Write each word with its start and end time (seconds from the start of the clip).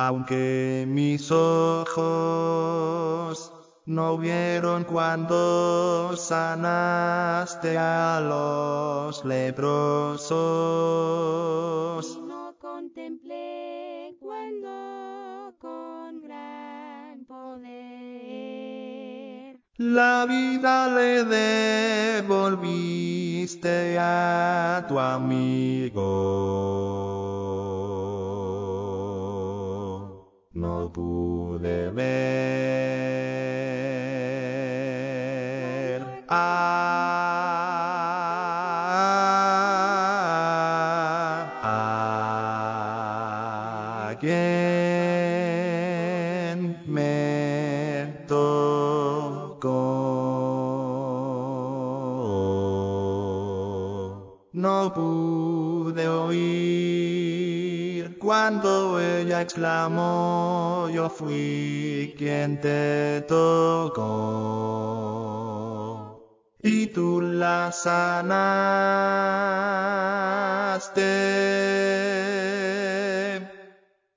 Aunque 0.00 0.84
mis 0.86 1.28
ojos 1.32 1.92
no 3.84 4.16
vieron 4.16 4.84
cuando 4.84 6.16
sanaste 6.16 7.76
a 7.76 8.20
los 8.20 9.24
leprosos. 9.24 10.30
No 12.28 12.54
contemplé 12.60 14.14
cuando 14.20 15.52
con 15.58 16.22
gran 16.22 17.24
poder 17.24 17.68
La 19.78 20.26
vida 20.26 20.86
le 20.94 21.24
devolviste 22.22 23.98
a 23.98 24.86
tu 24.88 24.96
amigo. 24.96 26.97
No 30.52 30.90
pude 30.90 31.90
ver 31.90 32.08
a, 36.28 36.94
a 44.10 44.16
quien 44.18 44.38
me 46.86 48.24
tocó. 48.26 49.68
No 54.52 54.92
pude 54.94 55.37
cuando 58.28 59.00
ella 59.00 59.40
exclamó, 59.40 60.90
yo 60.92 61.08
fui 61.08 62.14
quien 62.18 62.60
te 62.60 63.24
tocó. 63.26 64.04
Y 66.62 66.88
tú 66.88 67.22
la 67.22 67.72
sanaste. 67.72 68.28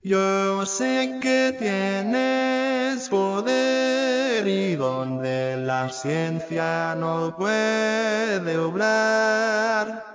Yo 0.03 0.65
sé 0.65 1.19
que 1.21 1.55
tienes 1.57 3.07
poder 3.07 4.45
y 4.45 4.75
donde 4.75 5.55
la 5.55 5.87
ciencia 5.87 6.95
no 6.95 7.33
puede 7.37 8.57
obrar, 8.57 10.10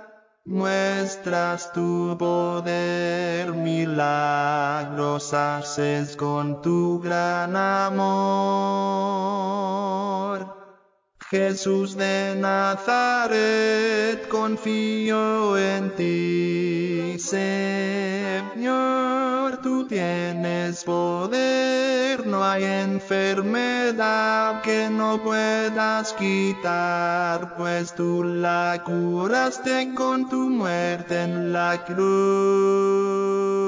muestras 0.47 1.71
tu 1.73 2.15
poder, 2.17 3.53
milagros 3.53 5.33
haces 5.33 6.15
con 6.15 6.61
tu 6.61 7.01
gran 7.01 7.55
amor. 7.55 8.07
Jesús 11.29 11.97
de 11.97 12.35
Nazaret, 12.37 14.29
confío 14.29 15.57
en 15.57 15.93
ti, 15.95 17.17
Señor, 17.19 18.77
tienes 19.87 20.83
poder, 20.83 22.25
no 22.27 22.43
hay 22.43 22.63
enfermedad 22.63 24.61
que 24.61 24.89
no 24.89 25.21
puedas 25.23 26.13
quitar, 26.13 27.55
pues 27.57 27.93
tú 27.95 28.23
la 28.23 28.81
curaste 28.85 29.93
con 29.95 30.29
tu 30.29 30.49
muerte 30.49 31.23
en 31.23 31.53
la 31.53 31.83
cruz. 31.85 33.66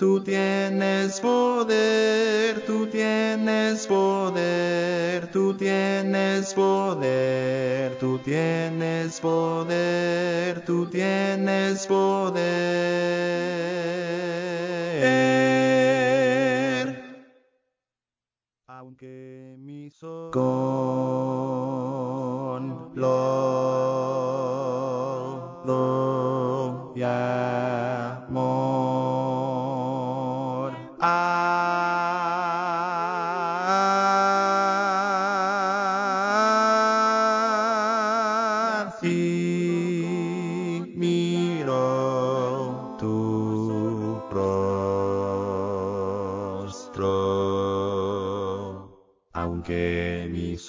Tú 0.00 0.22
tienes 0.24 1.20
poder, 1.20 2.64
tú 2.64 2.86
tienes 2.86 3.86
poder, 3.86 5.30
tú 5.30 5.54
tienes 5.54 6.54
poder, 6.54 7.98
tú 7.98 8.18
tienes 8.18 9.20
poder, 9.20 10.64
tú 10.64 10.86
tienes 10.86 11.86
poder. 11.86 12.40
Aunque 18.68 19.56
mis 19.58 20.02
ojos 20.02 20.30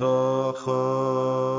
ojos 0.01 1.51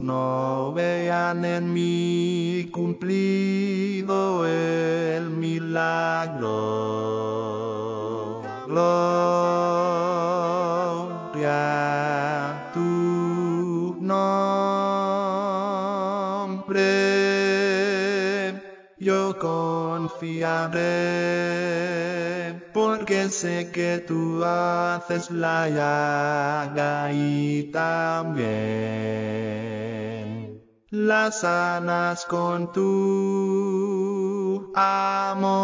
no 0.00 0.72
vean 0.74 1.44
en 1.44 1.72
mí 1.72 2.68
cumplido 2.72 4.46
el 4.46 5.30
milagro. 5.30 6.42
Gloria 8.66 9.14
a 12.50 12.72
tu 12.72 13.96
nombre. 14.00 14.74
Yo 18.98 19.38
confiaré, 19.38 20.82
porque 22.74 23.30
sé 23.30 23.70
que 23.72 24.04
tú 24.06 24.44
haces 24.44 25.30
la 25.30 25.68
llaga 25.68 27.12
y 27.12 27.70
también 27.72 28.44
la 30.90 31.30
sanas 31.30 32.26
con 32.26 32.72
tu 32.72 32.84
amor. 34.74 35.54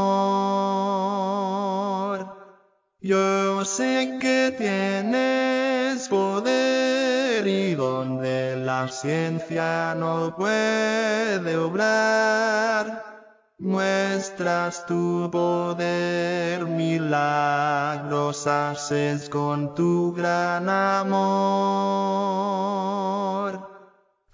Yo 3.01 3.65
sé 3.65 4.19
que 4.21 4.55
tienes 4.57 6.09
poder 6.09 7.47
y 7.47 7.75
donde 7.75 8.57
la 8.57 8.87
ciencia 8.89 9.95
no 9.97 10.37
puede 10.37 11.57
obrar, 11.57 13.10
muestras 13.61 14.87
tu 14.87 15.29
poder, 15.31 16.65
milagros 16.67 18.47
haces 18.47 19.29
con 19.29 19.75
tu 19.75 20.15
gran 20.15 20.69
amor. 20.69 21.21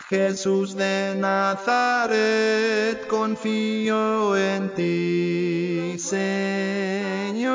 Jesús 0.08 0.76
de 0.76 1.17
Nazaret, 1.19 3.08
confío 3.08 4.37
en 4.37 4.73
ti, 4.75 5.96
Señor, 5.99 7.46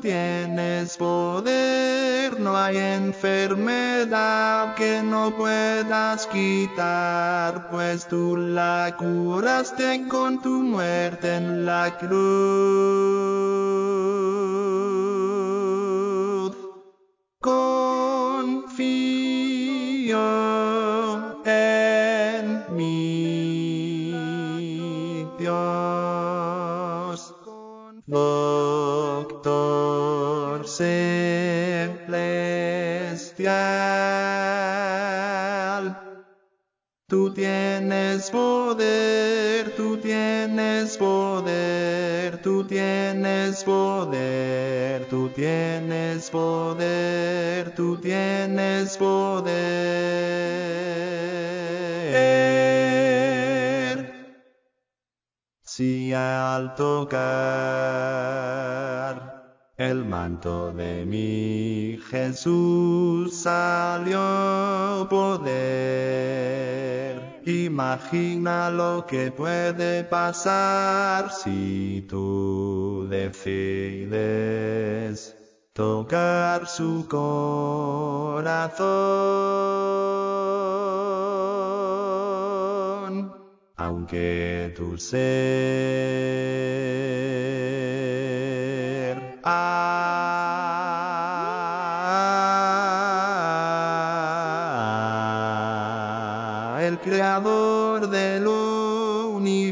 tienes 0.00 0.96
poder, 0.96 2.40
no 2.40 2.56
hay 2.56 2.76
enfermedad 2.76 4.74
que 4.74 5.02
no 5.02 5.36
puedas 5.36 6.26
quitar, 6.26 7.70
pues 7.70 8.08
tú 8.08 8.36
la 8.36 8.96
curaste 8.98 10.06
con 10.08 10.40
tu 10.42 10.62
muerte 10.62 11.36
en 11.36 11.66
la 11.66 11.96
cruz. 11.98 12.10
Confío 17.40 18.70
Tú 37.10 37.34
tienes 37.34 38.30
poder, 38.30 39.74
tú 39.74 39.96
tienes 39.96 40.96
poder, 40.96 42.40
tú 42.40 42.64
tienes 42.64 43.64
poder, 43.64 45.06
tú 45.06 45.28
tienes 45.30 46.30
poder, 46.30 47.74
tú 47.74 47.96
tienes 47.96 48.96
poder. 48.96 49.50
Si 55.64 56.12
al 56.12 56.76
tocar 56.76 58.10
el 59.80 60.04
manto 60.04 60.72
de 60.72 61.06
mi 61.06 61.98
Jesús 62.10 63.34
salió 63.34 65.06
poder. 65.08 66.60
Imagina 67.46 68.68
lo 68.68 69.06
que 69.06 69.32
puede 69.32 70.04
pasar 70.04 71.32
si 71.32 72.04
tú 72.06 73.06
decides 73.08 74.14
tocar 75.72 76.66
su 76.66 77.06
corazón. 77.08 78.52
Aunque 83.76 84.74
tu 84.76 84.98
ser 84.98 86.40
creador 97.02 98.08
del 98.08 98.46
universo. 98.46 99.64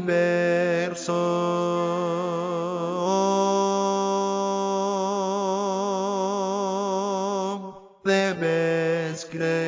Debes 8.03 9.25
creer 9.25 9.59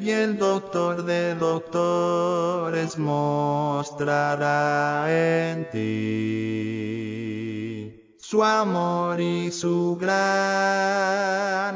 y 0.00 0.10
el 0.10 0.36
doctor 0.38 1.04
de 1.04 1.34
doctores 1.36 2.98
mostrará 2.98 4.30
en 5.08 5.70
ti 5.70 6.72
su 8.18 8.42
amor 8.42 9.20
y 9.20 9.50
su 9.52 9.98
gran 10.00 11.71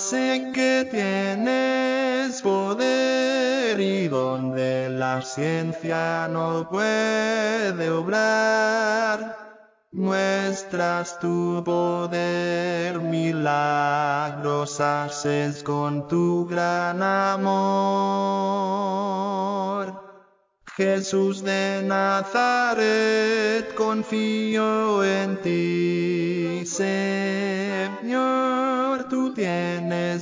sé 0.00 0.50
que 0.54 0.88
tienes 0.90 2.40
poder 2.42 3.78
y 3.78 4.08
donde 4.08 4.88
la 4.88 5.20
ciencia 5.20 6.26
no 6.28 6.68
puede 6.70 7.90
obrar, 7.90 9.36
muestras 9.92 11.20
tu 11.20 11.62
poder, 11.64 12.98
milagros 13.00 14.80
haces 14.80 15.62
con 15.62 16.08
tu 16.08 16.46
gran 16.48 17.02
amor. 17.02 18.40
Jesús 20.76 21.42
de 21.42 21.82
Nazaret, 21.84 23.74
confío 23.74 25.04
en 25.04 25.36
ti, 25.42 26.64
Señor, 26.64 28.59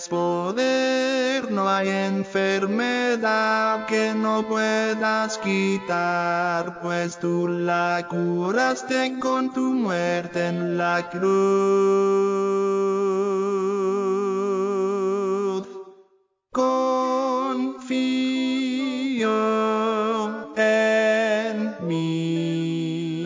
poder, 0.06 1.50
no 1.50 1.69
hay 1.69 1.89
enfermedad 1.89 3.87
que 3.87 4.15
no 4.15 4.47
puedas 4.47 5.39
quitar, 5.39 6.81
pues 6.83 7.19
tú 7.19 7.49
la 7.49 8.06
curaste 8.09 9.19
con 9.19 9.53
tu 9.53 9.73
muerte 9.73 10.47
en 10.47 10.79
la 10.79 11.09
cruz. 11.11 11.29
Confío 16.53 17.89
en 20.56 21.77
mi 21.87 23.25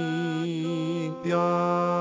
Dios, 1.25 1.92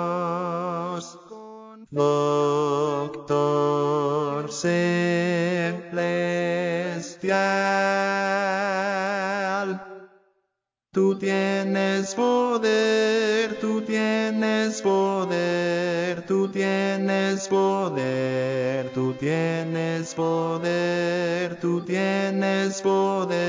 Tú 10.91 11.15
tienes 11.19 12.15
poder, 12.15 13.59
tú 13.61 13.81
tienes 13.81 14.81
poder, 14.81 16.25
tú 16.25 16.47
tienes 16.49 17.47
poder, 17.47 18.89
tú 18.89 19.13
tienes 19.13 20.15
poder, 20.15 21.59
tú 21.61 21.81
tienes 21.81 22.81
poder. 22.81 23.41